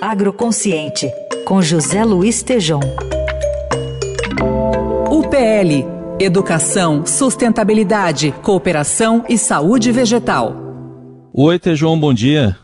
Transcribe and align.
Agroconsciente, 0.00 1.10
com 1.44 1.62
José 1.62 2.04
Luiz 2.04 2.42
Tejom. 2.42 2.80
UPL 5.10 5.94
Educação, 6.20 7.04
Sustentabilidade, 7.04 8.32
Cooperação 8.40 9.24
e 9.28 9.36
Saúde 9.36 9.90
Vegetal. 9.90 10.54
Oi, 11.32 11.58
Tejom, 11.58 11.98
bom 11.98 12.14
dia. 12.14 12.56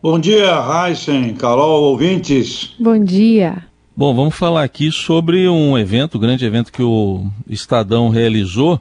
Bom 0.00 0.20
dia, 0.20 0.54
Heisen, 0.86 1.34
Carol, 1.34 1.82
ouvintes. 1.82 2.74
Bom 2.78 3.02
dia. 3.02 3.64
Bom, 3.96 4.14
vamos 4.14 4.36
falar 4.36 4.62
aqui 4.62 4.92
sobre 4.92 5.48
um 5.48 5.76
evento, 5.76 6.16
um 6.16 6.20
grande 6.20 6.44
evento 6.44 6.72
que 6.72 6.82
o 6.82 7.26
Estadão 7.48 8.08
realizou, 8.08 8.80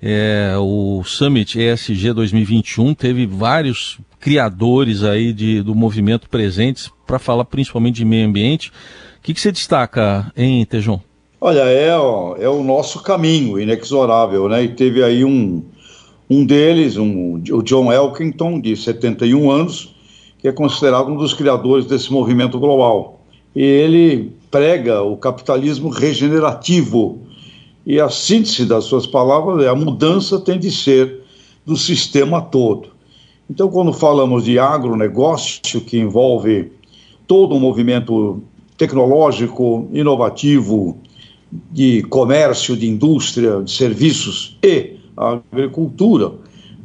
é, 0.00 0.54
o 0.58 1.02
Summit 1.04 1.58
ESG 1.58 2.12
2021, 2.12 2.94
teve 2.94 3.26
vários 3.26 3.98
criadores 4.20 5.02
aí 5.02 5.32
de, 5.32 5.62
do 5.62 5.74
movimento 5.74 6.28
presentes 6.28 6.90
para 7.06 7.18
falar 7.18 7.44
principalmente 7.44 7.96
de 7.96 8.04
meio 8.04 8.26
ambiente. 8.26 8.70
O 9.18 9.22
que, 9.22 9.34
que 9.34 9.40
você 9.40 9.52
destaca, 9.52 10.32
hein, 10.36 10.64
Tejon? 10.64 11.00
Olha, 11.40 11.60
é, 11.60 11.88
é 11.88 12.48
o 12.48 12.62
nosso 12.64 13.02
caminho 13.02 13.60
inexorável, 13.60 14.48
né? 14.48 14.64
E 14.64 14.68
teve 14.68 15.04
aí 15.04 15.24
um, 15.24 15.62
um 16.28 16.44
deles, 16.44 16.96
um, 16.96 17.40
o 17.52 17.62
John 17.62 17.92
Elkington, 17.92 18.60
de 18.60 18.76
71 18.76 19.50
anos, 19.50 19.94
que 20.38 20.48
é 20.48 20.52
considerado 20.52 21.08
um 21.08 21.16
dos 21.16 21.32
criadores 21.32 21.86
desse 21.86 22.12
movimento 22.12 22.58
global. 22.58 23.24
E 23.54 23.62
ele 23.62 24.32
prega 24.50 25.02
o 25.02 25.16
capitalismo 25.16 25.88
regenerativo. 25.88 27.22
E 27.88 27.98
a 27.98 28.10
síntese 28.10 28.66
das 28.66 28.84
suas 28.84 29.06
palavras 29.06 29.64
é: 29.64 29.68
a 29.68 29.74
mudança 29.74 30.38
tem 30.38 30.58
de 30.58 30.70
ser 30.70 31.22
do 31.64 31.74
sistema 31.74 32.42
todo. 32.42 32.90
Então, 33.48 33.70
quando 33.70 33.94
falamos 33.94 34.44
de 34.44 34.58
agronegócio, 34.58 35.80
que 35.80 35.98
envolve 35.98 36.70
todo 37.26 37.54
um 37.54 37.58
movimento 37.58 38.42
tecnológico, 38.76 39.88
inovativo, 39.90 40.98
de 41.72 42.02
comércio, 42.02 42.76
de 42.76 42.86
indústria, 42.86 43.62
de 43.62 43.70
serviços 43.70 44.58
e 44.62 44.96
agricultura, 45.16 46.32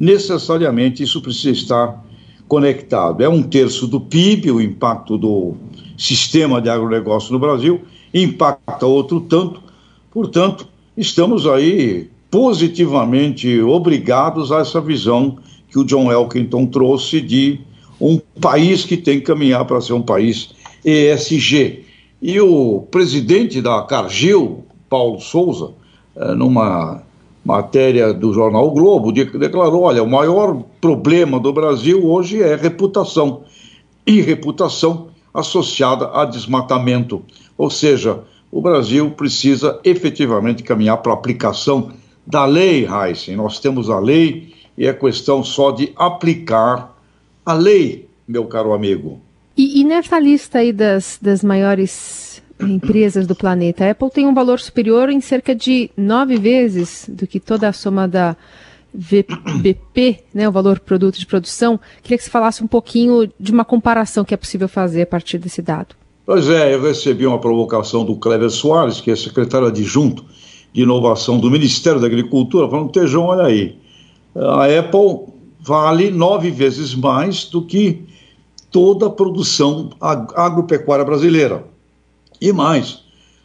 necessariamente 0.00 1.02
isso 1.02 1.20
precisa 1.20 1.50
estar 1.50 2.02
conectado. 2.48 3.22
É 3.22 3.28
um 3.28 3.42
terço 3.42 3.86
do 3.86 4.00
PIB, 4.00 4.50
o 4.50 4.60
impacto 4.60 5.18
do 5.18 5.52
sistema 5.98 6.62
de 6.62 6.70
agronegócio 6.70 7.30
no 7.30 7.38
Brasil, 7.38 7.82
impacta 8.14 8.86
outro 8.86 9.20
tanto, 9.20 9.62
portanto, 10.10 10.66
estamos 10.96 11.46
aí 11.46 12.10
positivamente 12.30 13.60
obrigados 13.60 14.50
a 14.50 14.60
essa 14.60 14.80
visão 14.80 15.38
que 15.68 15.78
o 15.78 15.84
John 15.84 16.10
Elkington 16.10 16.66
trouxe 16.66 17.20
de 17.20 17.60
um 18.00 18.18
país 18.40 18.84
que 18.84 18.96
tem 18.96 19.20
que 19.20 19.26
caminhar 19.26 19.64
para 19.64 19.80
ser 19.80 19.92
um 19.92 20.02
país 20.02 20.50
ESG. 20.84 21.84
E 22.20 22.40
o 22.40 22.82
presidente 22.90 23.60
da 23.60 23.82
Cargill, 23.82 24.64
Paulo 24.88 25.20
Souza, 25.20 25.72
eh, 26.16 26.34
numa 26.34 27.02
matéria 27.44 28.12
do 28.14 28.32
jornal 28.32 28.68
o 28.68 28.70
Globo, 28.70 29.12
declarou: 29.12 29.82
olha, 29.82 30.02
o 30.02 30.10
maior 30.10 30.62
problema 30.80 31.38
do 31.38 31.52
Brasil 31.52 32.04
hoje 32.06 32.42
é 32.42 32.56
reputação. 32.56 33.42
E 34.06 34.20
reputação 34.20 35.08
associada 35.32 36.10
a 36.12 36.24
desmatamento. 36.24 37.22
Ou 37.56 37.70
seja, 37.70 38.20
o 38.54 38.60
Brasil 38.60 39.10
precisa 39.10 39.80
efetivamente 39.82 40.62
caminhar 40.62 40.98
para 40.98 41.10
a 41.10 41.16
aplicação 41.16 41.90
da 42.24 42.44
lei, 42.44 42.86
Heisen. 42.86 43.34
Nós 43.34 43.58
temos 43.58 43.90
a 43.90 43.98
lei 43.98 44.54
e 44.78 44.86
é 44.86 44.92
questão 44.92 45.42
só 45.42 45.72
de 45.72 45.92
aplicar 45.96 46.96
a 47.44 47.52
lei, 47.52 48.08
meu 48.28 48.44
caro 48.44 48.72
amigo. 48.72 49.20
E, 49.56 49.80
e 49.80 49.84
nessa 49.84 50.20
lista 50.20 50.60
aí 50.60 50.72
das, 50.72 51.18
das 51.20 51.42
maiores 51.42 52.40
empresas 52.60 53.26
do 53.26 53.34
planeta, 53.34 53.86
a 53.86 53.90
Apple 53.90 54.08
tem 54.08 54.24
um 54.24 54.32
valor 54.32 54.60
superior 54.60 55.10
em 55.10 55.20
cerca 55.20 55.52
de 55.52 55.90
nove 55.96 56.36
vezes 56.36 57.06
do 57.08 57.26
que 57.26 57.40
toda 57.40 57.68
a 57.68 57.72
soma 57.72 58.06
da 58.06 58.36
VBP, 58.94 60.20
né, 60.32 60.48
o 60.48 60.52
valor 60.52 60.78
produto 60.78 61.18
de 61.18 61.26
produção. 61.26 61.80
Queria 62.04 62.18
que 62.18 62.22
você 62.22 62.30
falasse 62.30 62.62
um 62.62 62.68
pouquinho 62.68 63.28
de 63.38 63.50
uma 63.50 63.64
comparação 63.64 64.24
que 64.24 64.32
é 64.32 64.36
possível 64.36 64.68
fazer 64.68 65.02
a 65.02 65.06
partir 65.06 65.38
desse 65.38 65.60
dado. 65.60 65.96
Pois 66.26 66.48
é, 66.48 66.74
eu 66.74 66.80
recebi 66.80 67.26
uma 67.26 67.38
provocação 67.38 68.02
do 68.02 68.16
Cleber 68.16 68.48
Soares, 68.48 68.98
que 68.98 69.10
é 69.10 69.16
secretário 69.16 69.66
adjunto 69.66 70.24
de 70.72 70.82
inovação 70.82 71.38
do 71.38 71.50
Ministério 71.50 72.00
da 72.00 72.06
Agricultura, 72.06 72.68
falando: 72.68 72.90
Tejão, 72.90 73.24
olha 73.24 73.44
aí, 73.44 73.78
a 74.34 74.64
Apple 74.64 75.34
vale 75.60 76.10
nove 76.10 76.50
vezes 76.50 76.94
mais 76.94 77.44
do 77.44 77.60
que 77.60 78.02
toda 78.70 79.06
a 79.06 79.10
produção 79.10 79.90
agropecuária 80.00 81.04
brasileira. 81.04 81.64
E 82.40 82.52
mais, 82.52 83.02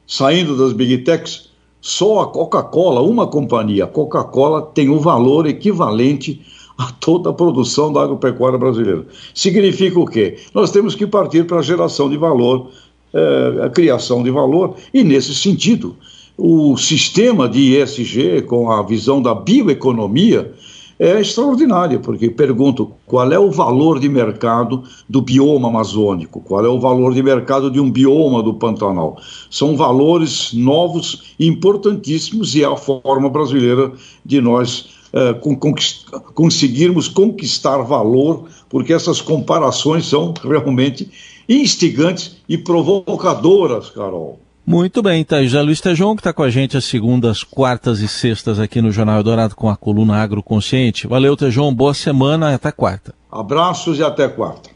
saindo 0.08 0.58
das 0.58 0.72
big 0.72 1.00
techs, 1.00 1.50
só 1.82 2.22
a 2.22 2.28
Coca-Cola, 2.28 3.02
uma 3.02 3.28
companhia, 3.28 3.84
a 3.84 3.88
Coca-Cola, 3.88 4.62
tem 4.62 4.90
o 4.90 5.00
valor 5.00 5.46
equivalente 5.48 6.42
a 6.80 6.92
toda 6.94 7.30
a 7.30 7.34
produção 7.34 7.92
da 7.92 8.04
agropecuária 8.04 8.58
brasileira. 8.58 9.06
Significa 9.36 10.00
o 10.00 10.06
quê? 10.06 10.38
Nós 10.54 10.72
temos 10.72 10.96
que 10.96 11.06
partir 11.06 11.46
para 11.46 11.60
a 11.60 11.62
geração 11.62 12.10
de 12.10 12.16
valor, 12.16 12.70
é, 13.14 13.66
a 13.66 13.70
criação 13.70 14.24
de 14.24 14.32
valor, 14.32 14.76
e 14.94 15.04
nesse 15.04 15.36
sentido, 15.36 15.94
o 16.38 16.78
sistema 16.78 17.50
de 17.50 17.76
ESG, 17.76 18.44
com 18.44 18.72
a 18.72 18.82
visão 18.82 19.22
da 19.22 19.36
bioeconomia, 19.36 20.54
é 20.98 21.20
extraordinária, 21.20 22.00
porque 22.00 22.30
pergunto 22.30 22.92
qual 23.06 23.30
é 23.32 23.40
o 23.40 23.52
valor 23.52 24.00
de 24.00 24.08
mercado 24.08 24.84
do 25.08 25.22
bioma 25.22 25.68
amazônico, 25.68 26.40
qual 26.42 26.66
é 26.66 26.70
o 26.70 26.80
valor 26.80 27.14
de 27.14 27.22
mercado 27.22 27.70
de 27.70 27.80
um 27.80 27.92
bioma 27.92 28.42
do 28.42 28.54
Pantanal. 28.54 29.18
São 29.50 29.76
valores 29.76 30.54
novos, 30.54 31.34
importantíssimos, 31.38 32.56
e 32.56 32.64
é 32.64 32.66
a 32.66 32.76
forma 32.78 33.30
brasileira 33.30 33.92
de 34.26 34.40
nós 34.40 34.99
conquist 35.42 36.06
conseguirmos 36.34 37.08
conquistar 37.08 37.78
valor, 37.80 38.46
porque 38.70 38.94
essas 38.94 39.22
comparações 39.22 40.08
são 40.08 40.34
realmente 40.44 41.10
instigantes 41.48 42.38
e 42.48 42.58
provocadoras, 42.58 43.90
Carol. 43.90 44.40
Muito 44.66 45.02
bem, 45.02 45.24
tá. 45.24 45.42
José 45.42 45.62
Luiz 45.64 45.82
Tejon, 45.82 46.16
que 46.16 46.20
está 46.20 46.32
com 46.32 46.44
a 46.44 46.50
gente 46.50 46.78
às 46.78 46.86
segundas, 46.86 47.44
quartas 47.44 48.02
e 48.02 48.08
sextas 48.08 48.60
aqui 48.60 48.84
no 48.84 48.92
Jornal 48.92 49.18
Eldorado 49.18 49.56
com 49.56 49.68
a 49.68 49.76
coluna 49.76 50.22
Agroconsciente. 50.22 51.08
Valeu, 51.08 51.36
Tejon, 51.36 51.74
boa 51.74 51.96
semana 51.96 52.52
e 52.52 52.54
até 52.54 52.72
quarta. 52.72 53.16
Abraços 53.32 53.98
e 53.98 54.04
até 54.04 54.28
quarta. 54.28 54.70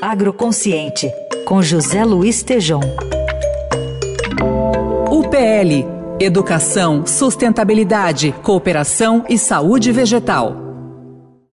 Agroconsciente, 0.00 1.10
com 1.44 1.60
José 1.60 2.06
Luiz 2.06 2.42
Tejon. 2.42 2.80
UPL 5.10 5.97
Educação, 6.20 7.06
Sustentabilidade, 7.06 8.34
Cooperação 8.42 9.24
e 9.28 9.38
Saúde 9.38 9.92
Vegetal. 9.92 10.67